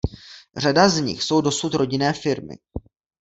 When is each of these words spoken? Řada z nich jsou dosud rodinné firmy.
Řada 0.57 0.89
z 0.89 0.99
nich 0.99 1.23
jsou 1.23 1.41
dosud 1.41 1.73
rodinné 1.73 2.13
firmy. 2.13 2.55